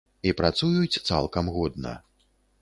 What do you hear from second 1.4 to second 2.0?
годна.